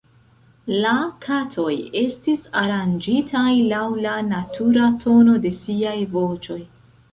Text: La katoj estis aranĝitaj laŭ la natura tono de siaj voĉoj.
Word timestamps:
La 0.85 0.93
katoj 1.25 1.73
estis 2.01 2.47
aranĝitaj 2.63 3.45
laŭ 3.75 3.83
la 4.07 4.17
natura 4.33 4.91
tono 5.07 5.39
de 5.47 5.55
siaj 5.63 5.97
voĉoj. 6.19 6.61